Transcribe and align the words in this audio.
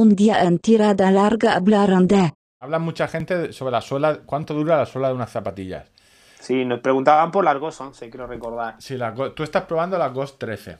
Un 0.00 0.16
día 0.16 0.44
en 0.44 0.58
tirada 0.60 1.10
larga 1.10 1.56
hablaron 1.56 2.08
de 2.08 2.32
Habla 2.58 2.78
mucha 2.78 3.06
gente 3.06 3.52
sobre 3.52 3.72
la 3.72 3.82
suela, 3.82 4.20
cuánto 4.24 4.54
dura 4.54 4.78
la 4.78 4.86
suela 4.86 5.08
de 5.08 5.14
unas 5.14 5.30
zapatillas. 5.30 5.90
Sí, 6.38 6.64
nos 6.64 6.80
preguntaban 6.80 7.30
por 7.30 7.44
las 7.44 7.58
Ghost 7.58 7.82
11, 7.82 8.08
quiero 8.08 8.26
recordar. 8.26 8.76
Sí, 8.78 8.96
la 8.96 9.10
Go- 9.10 9.32
tú 9.32 9.42
estás 9.42 9.64
probando 9.64 9.98
la 9.98 10.08
Ghost 10.08 10.38
13. 10.38 10.78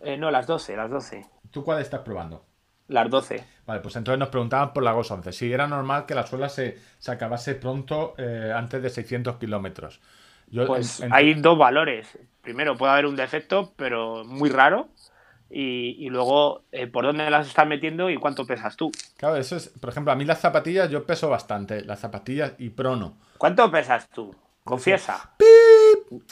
Eh, 0.00 0.16
no, 0.16 0.30
las 0.30 0.46
12, 0.46 0.74
las 0.74 0.90
12. 0.90 1.26
¿Tú 1.50 1.62
cuál 1.64 1.82
estás 1.82 2.00
probando? 2.00 2.46
Las 2.88 3.10
12. 3.10 3.44
Vale, 3.66 3.80
pues 3.80 3.94
entonces 3.96 4.18
nos 4.18 4.30
preguntaban 4.30 4.72
por 4.72 4.82
la 4.82 4.92
Ghost 4.92 5.10
11. 5.10 5.32
Si 5.32 5.52
era 5.52 5.66
normal 5.66 6.06
que 6.06 6.14
la 6.14 6.26
suela 6.26 6.48
se, 6.48 6.78
se 6.98 7.10
acabase 7.10 7.56
pronto 7.56 8.14
eh, 8.16 8.54
antes 8.56 8.82
de 8.82 8.88
600 8.88 9.36
kilómetros. 9.36 10.00
Yo, 10.48 10.66
Pues 10.66 11.00
en- 11.00 11.08
en- 11.08 11.12
hay 11.12 11.34
dos 11.34 11.58
valores. 11.58 12.18
Primero, 12.40 12.74
puede 12.78 12.92
haber 12.92 13.04
un 13.04 13.16
defecto, 13.16 13.74
pero 13.76 14.24
muy 14.24 14.48
raro. 14.48 14.88
Y, 15.48 15.96
y 16.04 16.08
luego, 16.08 16.64
eh, 16.72 16.86
por 16.86 17.04
dónde 17.04 17.30
las 17.30 17.46
estás 17.46 17.66
metiendo 17.66 18.10
y 18.10 18.16
cuánto 18.16 18.44
pesas 18.44 18.76
tú. 18.76 18.90
Claro, 19.16 19.36
eso 19.36 19.56
es, 19.56 19.68
por 19.68 19.90
ejemplo, 19.90 20.12
a 20.12 20.16
mí 20.16 20.24
las 20.24 20.40
zapatillas 20.40 20.90
yo 20.90 21.06
peso 21.06 21.28
bastante, 21.28 21.84
las 21.84 22.00
zapatillas 22.00 22.54
y 22.58 22.70
prono. 22.70 23.18
¿Cuánto 23.38 23.70
pesas 23.70 24.08
tú? 24.08 24.34
Confiesa. 24.64 25.34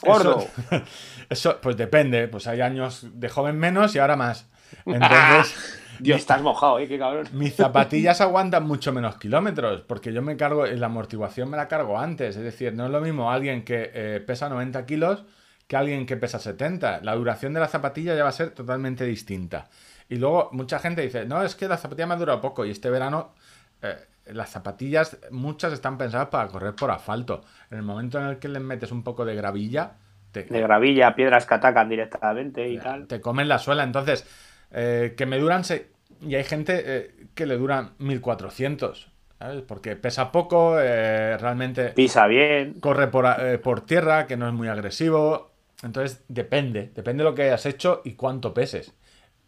Gordo. 0.01 0.39
Eso, 0.39 0.83
eso, 1.29 1.61
pues 1.61 1.77
depende, 1.77 2.27
pues 2.27 2.47
hay 2.47 2.59
años 2.61 3.07
de 3.13 3.29
joven 3.29 3.57
menos 3.57 3.95
y 3.95 3.99
ahora 3.99 4.17
más. 4.17 4.49
Entonces, 4.85 5.81
Dios, 5.99 6.19
estás 6.19 6.41
mojado, 6.41 6.79
¿eh? 6.79 6.87
Qué 6.87 6.99
cabrón. 6.99 7.27
mis 7.31 7.55
zapatillas 7.55 8.19
aguantan 8.21 8.67
mucho 8.67 8.91
menos 8.91 9.17
kilómetros, 9.17 9.81
porque 9.81 10.11
yo 10.11 10.21
me 10.21 10.35
cargo, 10.35 10.65
la 10.65 10.87
amortiguación 10.87 11.49
me 11.49 11.57
la 11.57 11.67
cargo 11.67 11.97
antes, 11.97 12.35
es 12.35 12.43
decir, 12.43 12.73
no 12.73 12.85
es 12.85 12.91
lo 12.91 13.01
mismo 13.01 13.31
alguien 13.31 13.63
que 13.63 13.91
eh, 13.93 14.23
pesa 14.25 14.49
90 14.49 14.85
kilos 14.85 15.23
que 15.67 15.75
alguien 15.75 16.05
que 16.05 16.17
pesa 16.17 16.39
70. 16.39 17.01
La 17.01 17.15
duración 17.15 17.53
de 17.53 17.59
la 17.59 17.67
zapatilla 17.67 18.15
ya 18.15 18.23
va 18.23 18.29
a 18.29 18.33
ser 18.33 18.51
totalmente 18.51 19.03
distinta. 19.05 19.67
Y 20.09 20.15
luego 20.17 20.49
mucha 20.51 20.79
gente 20.79 21.01
dice, 21.01 21.25
no, 21.25 21.41
es 21.43 21.55
que 21.55 21.67
la 21.67 21.77
zapatilla 21.77 22.07
me 22.07 22.13
ha 22.13 22.17
durado 22.17 22.41
poco 22.41 22.65
y 22.65 22.71
este 22.71 22.89
verano 22.89 23.33
eh, 23.81 23.95
las 24.27 24.49
zapatillas, 24.51 25.17
muchas 25.31 25.73
están 25.73 25.97
pensadas 25.97 26.27
para 26.29 26.47
correr 26.47 26.75
por 26.75 26.91
asfalto. 26.91 27.43
En 27.71 27.77
el 27.77 27.83
momento 27.83 28.19
en 28.19 28.27
el 28.27 28.37
que 28.39 28.47
les 28.47 28.61
metes 28.61 28.91
un 28.91 29.03
poco 29.03 29.25
de 29.25 29.35
gravilla, 29.35 29.93
te, 30.31 30.43
De 30.43 30.61
gravilla, 30.61 31.15
piedras 31.15 31.45
que 31.45 31.53
atacan 31.55 31.89
directamente 31.89 32.67
y 32.69 32.77
tal. 32.77 33.07
te 33.07 33.21
comen 33.21 33.47
la 33.47 33.57
suela. 33.59 33.83
Entonces, 33.83 34.27
eh, 34.71 35.13
que 35.17 35.25
me 35.25 35.39
duran. 35.39 35.63
se- 35.63 35.89
Y 36.21 36.35
hay 36.35 36.43
gente 36.43 36.83
eh, 36.85 37.27
que 37.35 37.45
le 37.45 37.57
duran 37.57 37.91
1400. 37.99 39.11
¿sabes? 39.39 39.61
Porque 39.63 39.95
pesa 39.95 40.31
poco, 40.31 40.79
eh, 40.79 41.37
realmente 41.37 41.89
Pisa 41.89 42.25
bien. 42.27 42.75
corre 42.79 43.07
por, 43.07 43.25
eh, 43.39 43.57
por 43.59 43.81
tierra, 43.81 44.25
que 44.27 44.37
no 44.37 44.47
es 44.47 44.53
muy 44.53 44.67
agresivo. 44.69 45.51
Entonces, 45.85 46.23
depende. 46.27 46.91
Depende 46.93 47.23
de 47.23 47.29
lo 47.29 47.35
que 47.35 47.43
hayas 47.43 47.65
hecho 47.65 48.01
y 48.03 48.13
cuánto 48.15 48.53
peses. 48.53 48.93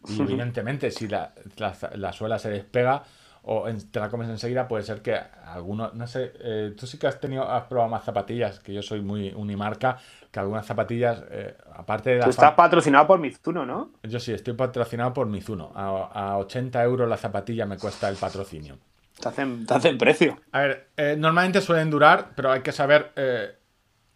Y 0.06 0.12
evidentemente, 0.22 0.90
si 0.90 1.08
la, 1.08 1.34
la- 1.56 1.76
la 1.96 2.12
suela 2.12 2.38
se 2.38 2.48
despega 2.50 3.02
o 3.42 3.68
en- 3.68 3.90
te 3.90 3.98
la 3.98 4.08
comes 4.08 4.28
enseguida, 4.28 4.68
puede 4.68 4.84
ser 4.84 5.02
que 5.02 5.14
alguno, 5.16 5.90
no 5.94 6.06
sé, 6.06 6.32
eh, 6.40 6.74
tú 6.78 6.86
sí 6.86 6.98
que 6.98 7.06
has 7.08 7.18
tenido, 7.20 7.50
has 7.50 7.64
probado 7.64 7.90
más 7.90 8.04
zapatillas, 8.04 8.60
que 8.60 8.72
yo 8.72 8.82
soy 8.82 9.00
muy 9.00 9.32
unimarca, 9.34 9.98
que 10.30 10.38
algunas 10.38 10.64
zapatillas, 10.66 11.22
eh, 11.30 11.56
aparte 11.74 12.10
de 12.10 12.16
Tú 12.16 12.20
las 12.26 12.30
estás 12.30 12.52
patrocinado 12.54 13.06
por 13.06 13.18
Mizuno, 13.18 13.66
¿no? 13.66 13.90
yo 14.02 14.20
sí, 14.20 14.32
estoy 14.32 14.54
patrocinado 14.54 15.12
por 15.12 15.26
Mizuno. 15.26 15.72
A, 15.74 16.10
a 16.32 16.38
80 16.38 16.82
euros 16.84 17.08
la 17.08 17.16
zapatilla 17.16 17.66
me 17.66 17.76
cuesta 17.78 18.08
el 18.08 18.16
patrocinio. 18.16 18.78
Te 19.20 19.28
hacen, 19.28 19.66
te 19.66 19.74
hacen 19.74 19.98
precio. 19.98 20.38
A 20.52 20.60
ver, 20.60 20.88
eh, 20.96 21.16
normalmente 21.18 21.60
suelen 21.60 21.90
durar, 21.90 22.30
pero 22.36 22.52
hay 22.52 22.60
que 22.60 22.70
saber 22.70 23.12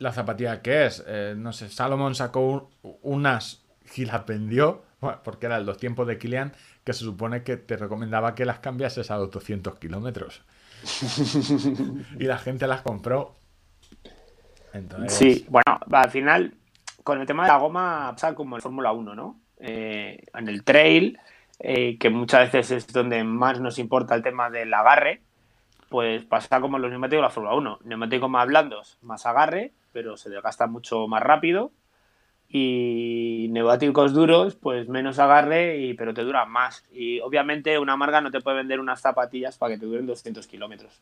la 0.03 0.13
zapatilla 0.13 0.61
que 0.63 0.87
es. 0.87 1.03
Eh, 1.07 1.35
no 1.37 1.53
sé, 1.53 1.69
Salomon 1.69 2.15
sacó 2.15 2.41
un- 2.83 2.97
unas 3.03 3.65
y 3.97 4.05
las 4.05 4.25
vendió, 4.27 4.83
bueno, 5.01 5.19
porque 5.25 5.47
eran 5.47 5.65
los 5.67 5.79
tiempos 5.79 6.07
de 6.07 6.19
Kilian, 6.19 6.53
que 6.85 6.93
se 6.93 7.05
supone 7.05 7.43
que 7.43 7.57
te 7.57 7.77
recomendaba 7.77 8.35
que 8.35 8.45
las 8.45 8.59
cambiases 8.59 9.11
a 9.11 9.17
los 9.17 9.31
200 9.31 9.79
kilómetros. 9.79 10.43
y 12.19 12.25
la 12.25 12.39
gente 12.39 12.67
las 12.67 12.83
compró. 12.83 13.37
Entonces, 14.73 15.13
Sí, 15.13 15.47
bueno, 15.49 15.79
al 15.93 16.11
final, 16.11 16.55
con 17.05 17.21
el 17.21 17.27
tema 17.27 17.43
de 17.45 17.49
la 17.51 17.59
goma 17.59 18.11
pasa 18.13 18.35
como 18.35 18.57
en 18.57 18.63
Fórmula 18.63 18.93
1, 18.93 19.15
¿no? 19.15 19.39
Eh, 19.59 20.25
en 20.35 20.49
el 20.49 20.65
trail, 20.65 21.19
eh, 21.61 21.99
que 21.99 22.11
muchas 22.11 22.51
veces 22.53 22.71
es 22.73 22.93
donde 22.93 23.23
más 23.23 23.61
nos 23.61 23.79
importa 23.79 24.15
el 24.15 24.23
tema 24.23 24.51
del 24.51 24.73
agarre, 24.75 25.21
pues 25.89 26.25
pasa 26.25 26.61
como 26.61 26.79
los 26.79 26.91
neumáticos 26.91 27.19
de 27.19 27.23
la 27.23 27.31
Fórmula 27.31 27.55
1. 27.55 27.79
Neumáticos 27.85 28.31
más 28.31 28.47
blandos, 28.47 28.99
más 29.03 29.27
agarre, 29.27 29.73
pero 29.93 30.17
se 30.17 30.31
desgasta 30.31 30.67
mucho 30.67 31.07
más 31.09 31.23
rápido. 31.23 31.73
Y 32.49 33.49
neumáticos 33.51 34.13
duros, 34.13 34.57
pues 34.57 34.89
menos 34.89 35.19
agarre, 35.19 35.79
y, 35.79 35.95
pero 35.95 36.13
te 36.13 36.23
duran 36.23 36.51
más. 36.51 36.85
Y 36.93 37.21
obviamente 37.21 37.79
una 37.79 37.97
marca 37.97 38.21
no 38.21 38.31
te 38.31 38.41
puede 38.41 38.59
vender 38.59 38.79
unas 38.79 39.01
zapatillas 39.01 39.57
para 39.57 39.75
que 39.75 39.81
te 39.81 39.87
duren 39.87 40.07
200 40.07 40.47
kilómetros. 40.47 41.01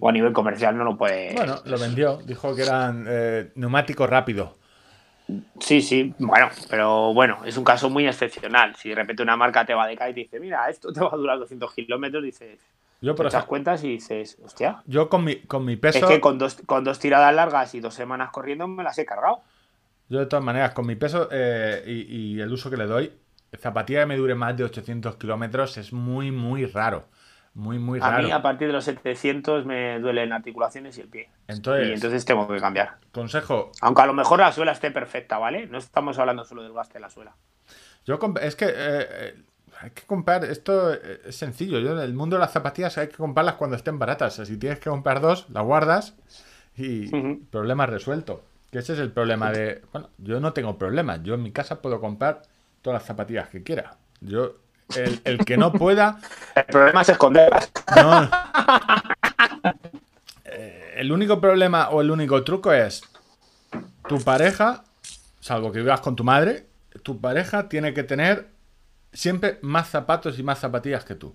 O 0.00 0.08
a 0.08 0.12
nivel 0.12 0.32
comercial 0.32 0.76
no 0.76 0.84
lo 0.84 0.96
puede... 0.96 1.34
Bueno, 1.34 1.56
lo 1.64 1.78
vendió. 1.78 2.18
Dijo 2.18 2.54
que 2.54 2.62
eran 2.62 3.06
eh, 3.08 3.50
neumáticos 3.54 4.08
rápidos. 4.08 4.50
Sí, 5.60 5.80
sí, 5.80 6.14
bueno, 6.18 6.48
pero 6.68 7.14
bueno, 7.14 7.44
es 7.44 7.56
un 7.56 7.64
caso 7.64 7.88
muy 7.88 8.06
excepcional. 8.06 8.74
Si 8.76 8.88
de 8.88 8.94
repente 8.94 9.22
una 9.22 9.36
marca 9.36 9.64
te 9.64 9.74
va 9.74 9.86
de 9.86 9.96
cara 9.96 10.10
y 10.10 10.14
te 10.14 10.20
dice, 10.20 10.40
mira, 10.40 10.68
esto 10.68 10.92
te 10.92 11.00
va 11.00 11.10
a 11.12 11.16
durar 11.16 11.38
200 11.38 11.72
kilómetros, 11.72 12.22
dices, 12.22 12.58
Yo, 13.00 13.14
por 13.14 13.24
te 13.24 13.24
das 13.24 13.34
ejemplo, 13.34 13.48
cuentas 13.48 13.84
y 13.84 13.88
dices, 13.88 14.38
hostia, 14.44 14.82
yo 14.86 15.08
con 15.08 15.24
mi, 15.24 15.36
con 15.42 15.64
mi 15.64 15.76
peso. 15.76 15.98
es 15.98 16.04
que 16.04 16.20
con 16.20 16.38
dos, 16.38 16.56
con 16.66 16.84
dos 16.84 16.98
tiradas 16.98 17.34
largas 17.34 17.74
y 17.74 17.80
dos 17.80 17.94
semanas 17.94 18.30
corriendo 18.30 18.68
me 18.68 18.82
las 18.84 18.98
he 18.98 19.06
cargado. 19.06 19.40
Yo 20.08 20.18
de 20.18 20.26
todas 20.26 20.44
maneras, 20.44 20.72
con 20.72 20.86
mi 20.86 20.96
peso 20.96 21.28
eh, 21.30 21.82
y, 21.86 22.34
y 22.36 22.40
el 22.40 22.52
uso 22.52 22.68
que 22.68 22.76
le 22.76 22.86
doy, 22.86 23.12
zapatilla 23.58 24.00
que 24.00 24.06
me 24.06 24.16
dure 24.16 24.34
más 24.34 24.56
de 24.56 24.64
800 24.64 25.16
kilómetros 25.16 25.76
es 25.78 25.92
muy, 25.92 26.30
muy 26.30 26.66
raro. 26.66 27.06
Muy, 27.54 27.78
muy 27.80 27.98
A 28.00 28.10
raro. 28.10 28.22
mí 28.22 28.30
a 28.30 28.42
partir 28.42 28.68
de 28.68 28.72
los 28.72 28.84
700 28.84 29.66
me 29.66 29.98
duelen 29.98 30.32
articulaciones 30.32 30.96
y 30.98 31.00
el 31.00 31.08
pie. 31.08 31.30
Entonces, 31.48 31.88
Y 31.88 31.92
entonces 31.92 32.24
tengo 32.24 32.46
que 32.46 32.60
cambiar. 32.60 32.98
consejo, 33.12 33.72
Aunque 33.80 34.02
a 34.02 34.06
lo 34.06 34.12
mejor 34.14 34.38
la 34.38 34.52
suela 34.52 34.72
esté 34.72 34.90
perfecta, 34.92 35.38
¿vale? 35.38 35.66
No 35.66 35.78
estamos 35.78 36.18
hablando 36.18 36.44
solo 36.44 36.62
del 36.62 36.72
gasto 36.72 36.94
de 36.94 37.00
la 37.00 37.10
suela. 37.10 37.34
yo 38.04 38.18
es 38.40 38.54
que 38.56 38.66
eh, 38.66 38.72
eh, 38.76 39.34
hay 39.82 39.90
que 39.90 40.02
comprar, 40.02 40.44
esto 40.44 40.92
eh, 40.92 41.22
es 41.26 41.36
sencillo, 41.36 41.78
yo 41.78 41.92
en 41.92 42.00
el 42.00 42.12
mundo 42.12 42.36
de 42.36 42.40
las 42.40 42.52
zapatillas 42.52 42.98
hay 42.98 43.08
que 43.08 43.16
comprarlas 43.16 43.54
cuando 43.54 43.76
estén 43.76 43.98
baratas. 43.98 44.34
O 44.34 44.36
sea, 44.36 44.44
si 44.44 44.58
tienes 44.58 44.78
que 44.78 44.90
comprar 44.90 45.20
dos, 45.20 45.46
las 45.48 45.64
guardas 45.64 46.14
y 46.76 47.08
problema 47.50 47.86
resuelto. 47.86 48.44
Que 48.70 48.78
ese 48.78 48.92
es 48.92 48.98
el 48.98 49.10
problema 49.10 49.50
de, 49.50 49.82
bueno, 49.92 50.10
yo 50.18 50.38
no 50.38 50.52
tengo 50.52 50.78
problema, 50.78 51.20
yo 51.22 51.34
en 51.34 51.42
mi 51.42 51.50
casa 51.50 51.80
puedo 51.80 52.00
comprar 52.00 52.42
todas 52.82 53.00
las 53.00 53.06
zapatillas 53.06 53.48
que 53.48 53.62
quiera. 53.62 53.96
Yo, 54.20 54.56
el, 54.94 55.20
el 55.24 55.44
que 55.44 55.56
no 55.56 55.72
pueda, 55.72 56.20
El 56.54 56.64
problema 56.64 57.02
es 57.02 57.08
esconderlas. 57.08 57.72
No. 57.96 58.30
Eh, 60.44 60.94
el 60.96 61.12
único 61.12 61.40
problema 61.40 61.88
o 61.90 62.00
el 62.00 62.10
único 62.10 62.42
truco 62.44 62.72
es 62.72 63.02
tu 64.08 64.20
pareja, 64.20 64.84
salvo 65.40 65.72
que 65.72 65.78
vivas 65.78 66.00
con 66.00 66.16
tu 66.16 66.24
madre, 66.24 66.66
tu 67.02 67.20
pareja 67.20 67.68
tiene 67.68 67.94
que 67.94 68.02
tener 68.02 68.48
siempre 69.12 69.58
más 69.62 69.88
zapatos 69.88 70.38
y 70.38 70.42
más 70.42 70.58
zapatillas 70.58 71.04
que 71.04 71.14
tú. 71.14 71.34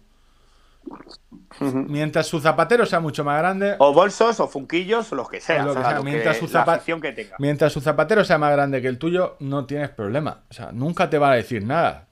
Mientras 1.59 2.27
su 2.27 2.39
zapatero 2.39 2.85
sea 2.85 2.99
mucho 2.99 3.23
más 3.23 3.39
grande, 3.39 3.75
O 3.79 3.93
bolsos, 3.93 4.39
o 4.39 4.47
funquillos, 4.47 5.11
o 5.11 5.15
los 5.15 5.29
que 5.29 5.41
sea. 5.41 5.65
O 5.65 5.73
sea, 5.73 5.81
sea, 5.81 5.91
lo 5.93 6.03
que- 6.03 6.11
mientras 6.11 6.37
su 6.37 6.47
zapa- 6.47 6.79
que 7.01 7.11
tenga. 7.11 7.35
mientras 7.39 7.73
su 7.73 7.81
zapatero 7.81 8.23
sea 8.23 8.37
más 8.37 8.51
grande 8.51 8.81
que 8.81 8.87
el 8.87 8.99
tuyo, 8.99 9.35
no 9.39 9.65
tienes 9.65 9.89
problema. 9.89 10.43
O 10.49 10.53
sea, 10.53 10.71
nunca 10.71 11.09
te 11.09 11.17
va 11.17 11.31
a 11.31 11.35
decir 11.35 11.63
nada. 11.65 12.07